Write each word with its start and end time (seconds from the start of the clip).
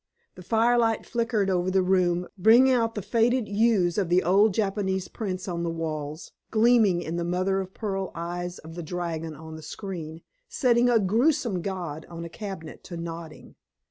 The 0.33 0.41
firelight 0.41 1.05
flickered 1.05 1.47
over 1.51 1.69
the 1.69 1.83
room, 1.83 2.27
bringing 2.35 2.73
out 2.73 2.95
the 2.95 3.03
faded 3.03 3.47
hues 3.47 3.99
of 3.99 4.09
the 4.09 4.23
old 4.23 4.51
Japanese 4.55 5.07
prints 5.07 5.47
on 5.47 5.61
the 5.61 5.69
walls, 5.69 6.31
gleaming 6.49 7.03
in 7.03 7.17
the 7.17 7.23
mother 7.23 7.61
of 7.61 7.75
pearl 7.75 8.11
eyes 8.15 8.57
of 8.57 8.73
the 8.73 8.81
dragon 8.81 9.35
on 9.35 9.57
the 9.57 9.61
screen, 9.61 10.21
setting 10.49 10.89
a 10.89 10.97
grotesque 10.97 11.61
god 11.61 12.07
on 12.09 12.25
a 12.25 12.29
cabinet 12.29 12.83
to 12.85 12.97
nodding. 12.97 13.53